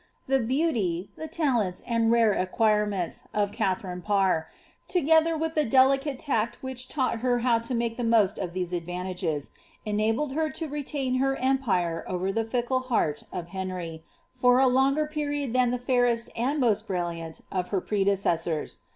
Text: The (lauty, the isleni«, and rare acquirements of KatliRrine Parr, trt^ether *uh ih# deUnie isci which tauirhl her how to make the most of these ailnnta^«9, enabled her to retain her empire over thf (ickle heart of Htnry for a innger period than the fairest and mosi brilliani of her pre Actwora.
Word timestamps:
The 0.25 0.39
(lauty, 0.39 1.09
the 1.15 1.27
isleni«, 1.29 1.83
and 1.85 2.11
rare 2.11 2.33
acquirements 2.33 3.27
of 3.35 3.51
KatliRrine 3.51 4.03
Parr, 4.03 4.49
trt^ether 4.89 5.35
*uh 5.35 5.45
ih# 5.55 5.69
deUnie 5.69 6.03
isci 6.03 6.55
which 6.59 6.87
tauirhl 6.89 7.19
her 7.19 7.37
how 7.45 7.59
to 7.59 7.75
make 7.75 7.97
the 7.97 8.03
most 8.03 8.39
of 8.39 8.53
these 8.53 8.73
ailnnta^«9, 8.73 9.51
enabled 9.85 10.31
her 10.33 10.49
to 10.49 10.67
retain 10.67 11.17
her 11.19 11.35
empire 11.35 12.03
over 12.07 12.33
thf 12.33 12.49
(ickle 12.49 12.85
heart 12.85 13.21
of 13.31 13.49
Htnry 13.49 14.01
for 14.33 14.57
a 14.59 14.65
innger 14.65 15.07
period 15.07 15.53
than 15.53 15.69
the 15.69 15.77
fairest 15.77 16.31
and 16.35 16.59
mosi 16.59 16.83
brilliani 16.85 17.39
of 17.51 17.67
her 17.67 17.79
pre 17.79 18.03
Actwora. 18.03 18.77